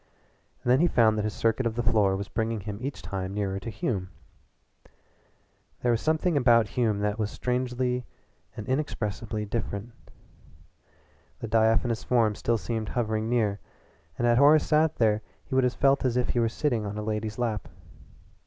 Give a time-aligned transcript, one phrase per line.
[0.63, 3.35] And then he found that his circuit of the floor was bringing him each time
[3.35, 4.09] nearer to Hume.
[5.83, 8.07] There was something about Hume that was strangely
[8.57, 9.91] and inexpressibly different.
[11.37, 13.59] The diaphanous form still seemed hovering near,
[14.17, 16.97] and had Horace sat there he would have felt as if he were sitting on
[16.97, 17.67] a lady's lap.